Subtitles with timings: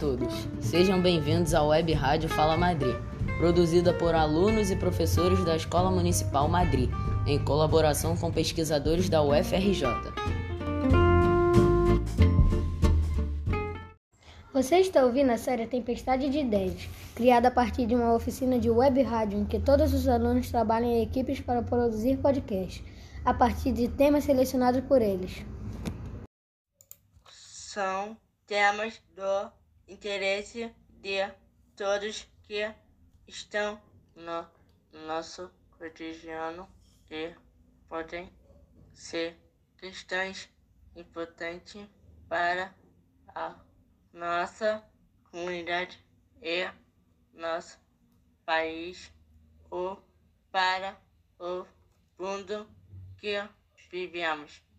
[0.00, 2.96] todos, sejam bem-vindos à Web Rádio Fala Madrid,
[3.36, 6.88] produzida por alunos e professores da Escola Municipal Madrid,
[7.26, 9.84] em colaboração com pesquisadores da UFRJ.
[14.54, 18.70] Você está ouvindo a série Tempestade de Ideias, criada a partir de uma oficina de
[18.70, 22.82] web rádio em que todos os alunos trabalham em equipes para produzir podcasts,
[23.22, 25.44] a partir de temas selecionados por eles.
[27.28, 29.59] São temas do
[29.90, 30.72] interesse
[31.02, 31.28] de
[31.74, 32.72] todos que
[33.26, 33.80] estão
[34.14, 34.46] no
[35.06, 36.68] nosso cotidiano
[37.10, 37.34] e
[37.88, 38.32] podem
[38.94, 39.36] ser
[39.76, 40.48] questões
[40.94, 41.88] importantes
[42.28, 42.72] para
[43.34, 43.58] a
[44.12, 44.84] nossa
[45.30, 45.98] comunidade
[46.40, 46.70] e
[47.34, 47.76] nosso
[48.46, 49.12] país
[49.70, 50.00] ou
[50.52, 50.96] para
[51.38, 51.66] o
[52.16, 52.68] mundo
[53.18, 53.42] que
[53.90, 54.69] vivemos.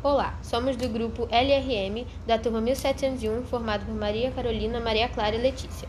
[0.00, 5.42] Olá, somos do grupo LRM da turma 1701, formado por Maria Carolina, Maria Clara e
[5.42, 5.88] Letícia.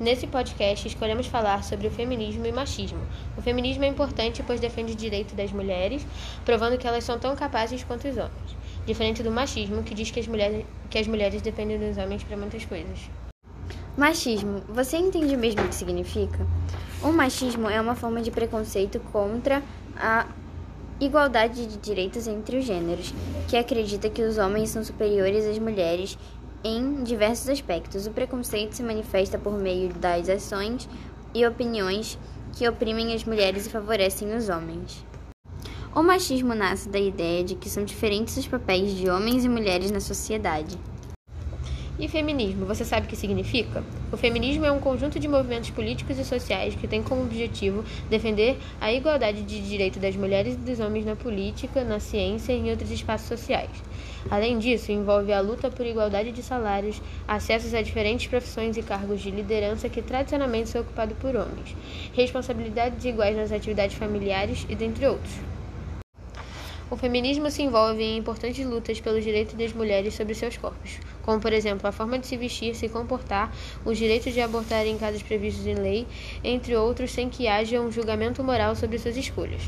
[0.00, 2.98] Nesse podcast, escolhemos falar sobre o feminismo e machismo.
[3.38, 6.04] O feminismo é importante pois defende o direito das mulheres,
[6.44, 8.56] provando que elas são tão capazes quanto os homens.
[8.84, 12.36] Diferente do machismo, que diz que as mulheres, que as mulheres dependem dos homens para
[12.36, 13.08] muitas coisas.
[13.96, 16.44] Machismo, você entende mesmo o que significa?
[17.00, 19.62] O machismo é uma forma de preconceito contra
[19.96, 20.26] a
[21.06, 23.14] igualdade de direitos entre os gêneros,
[23.48, 26.18] que acredita que os homens são superiores às mulheres
[26.62, 28.06] em diversos aspectos.
[28.06, 30.88] O preconceito se manifesta por meio das ações
[31.34, 32.18] e opiniões
[32.52, 35.04] que oprimem as mulheres e favorecem os homens.
[35.94, 39.90] O machismo nasce da ideia de que são diferentes os papéis de homens e mulheres
[39.90, 40.76] na sociedade.
[41.96, 43.84] E feminismo, você sabe o que significa?
[44.10, 48.58] O feminismo é um conjunto de movimentos políticos e sociais que tem como objetivo defender
[48.80, 52.70] a igualdade de direito das mulheres e dos homens na política, na ciência e em
[52.70, 53.70] outros espaços sociais.
[54.28, 59.20] Além disso, envolve a luta por igualdade de salários, acessos a diferentes profissões e cargos
[59.20, 61.76] de liderança que tradicionalmente são ocupados por homens,
[62.12, 65.53] responsabilidades iguais nas atividades familiares e dentre outros.
[66.90, 71.40] O feminismo se envolve em importantes lutas pelos direitos das mulheres sobre seus corpos, como,
[71.40, 73.50] por exemplo, a forma de se vestir, se comportar,
[73.86, 76.06] os direitos de abortar em casos previstos em lei,
[76.44, 79.62] entre outros, sem que haja um julgamento moral sobre suas escolhas.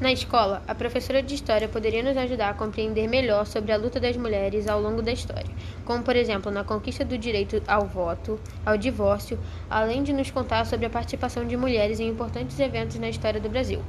[0.00, 3.98] Na escola, a professora de história poderia nos ajudar a compreender melhor sobre a luta
[3.98, 5.50] das mulheres ao longo da história,
[5.84, 9.36] como por exemplo na conquista do direito ao voto, ao divórcio,
[9.68, 13.48] além de nos contar sobre a participação de mulheres em importantes eventos na história do
[13.48, 13.82] Brasil.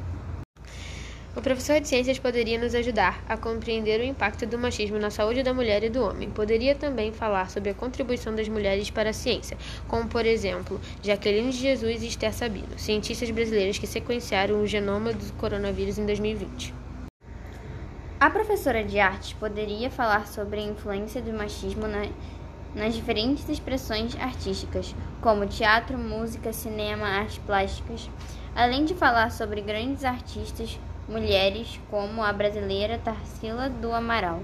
[1.40, 5.42] O professor de ciências poderia nos ajudar a compreender o impacto do machismo na saúde
[5.42, 6.30] da mulher e do homem.
[6.30, 9.58] Poderia também falar sobre a contribuição das mulheres para a ciência,
[9.88, 15.14] como, por exemplo, Jaqueline de Jesus e Esther Sabino, cientistas brasileiras que sequenciaram o genoma
[15.14, 16.74] do coronavírus em 2020.
[18.20, 22.06] A professora de artes poderia falar sobre a influência do machismo na,
[22.76, 28.10] nas diferentes expressões artísticas, como teatro, música, cinema, artes plásticas,
[28.54, 30.78] além de falar sobre grandes artistas
[31.10, 34.42] mulheres como a brasileira Tarsila do Amaral.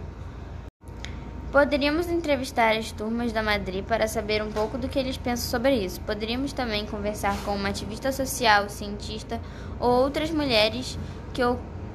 [1.52, 5.76] Poderíamos entrevistar as turmas da Madrid para saber um pouco do que eles pensam sobre
[5.76, 6.02] isso.
[6.02, 9.40] Poderíamos também conversar com uma ativista social, cientista
[9.80, 10.98] ou outras mulheres
[11.34, 11.42] que,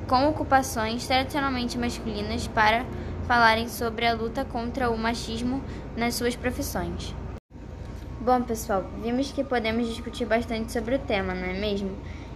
[0.09, 2.87] com ocupações tradicionalmente masculinas para
[3.27, 5.63] falarem sobre a luta contra o machismo
[5.97, 7.15] nas suas profissões.
[8.21, 11.91] Bom, pessoal, vimos que podemos discutir bastante sobre o tema, não é mesmo?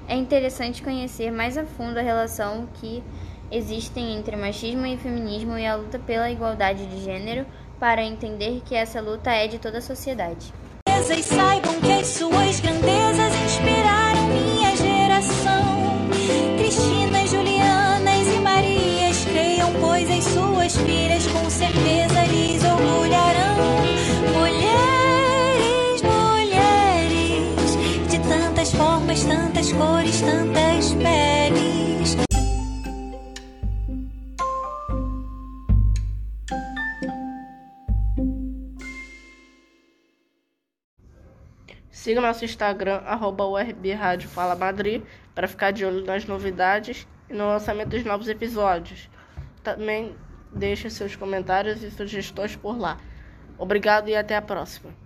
[0.06, 3.03] É interessante conhecer mais a fundo a relação que
[3.50, 7.47] existem entre machismo e feminismo e a luta pela igualdade de gênero
[7.81, 10.53] para entender que essa luta é de toda a sociedade.
[28.65, 32.16] Tantas formas, tantas cores, tantas peles.
[41.91, 45.03] Siga nosso Instagram, arroba URB Rádio Fala Madrid,
[45.34, 49.11] para ficar de olho nas novidades e no lançamento dos novos episódios.
[49.63, 50.15] Também
[50.53, 52.99] deixe seus comentários e sugestões por lá.
[53.59, 55.03] Obrigado e até a próxima.